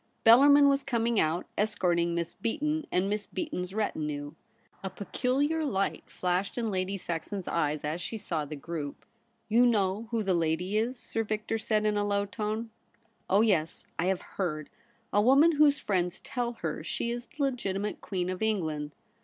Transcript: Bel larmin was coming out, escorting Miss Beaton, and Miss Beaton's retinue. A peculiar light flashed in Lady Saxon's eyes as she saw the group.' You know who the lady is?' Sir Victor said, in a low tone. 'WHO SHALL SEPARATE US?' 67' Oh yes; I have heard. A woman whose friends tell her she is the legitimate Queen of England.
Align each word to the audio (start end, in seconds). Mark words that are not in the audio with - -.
Bel 0.23 0.39
larmin 0.39 0.67
was 0.67 0.81
coming 0.81 1.19
out, 1.19 1.45
escorting 1.59 2.15
Miss 2.15 2.33
Beaton, 2.33 2.87
and 2.91 3.07
Miss 3.07 3.27
Beaton's 3.27 3.71
retinue. 3.71 4.31
A 4.83 4.89
peculiar 4.89 5.63
light 5.63 6.05
flashed 6.09 6.57
in 6.57 6.71
Lady 6.71 6.97
Saxon's 6.97 7.47
eyes 7.47 7.83
as 7.83 8.01
she 8.01 8.17
saw 8.17 8.43
the 8.43 8.55
group.' 8.55 9.05
You 9.47 9.63
know 9.67 10.07
who 10.09 10.23
the 10.23 10.33
lady 10.33 10.75
is?' 10.75 10.97
Sir 10.99 11.23
Victor 11.23 11.59
said, 11.59 11.85
in 11.85 11.97
a 11.97 12.03
low 12.03 12.25
tone. 12.25 12.71
'WHO 13.29 13.35
SHALL 13.35 13.43
SEPARATE 13.43 13.61
US?' 13.61 13.71
67' 13.73 13.89
Oh 13.99 13.99
yes; 13.99 13.99
I 13.99 14.05
have 14.05 14.21
heard. 14.39 14.69
A 15.13 15.21
woman 15.21 15.51
whose 15.57 15.77
friends 15.77 16.19
tell 16.21 16.53
her 16.53 16.83
she 16.83 17.11
is 17.11 17.27
the 17.27 17.43
legitimate 17.43 18.01
Queen 18.01 18.31
of 18.31 18.41
England. 18.41 18.93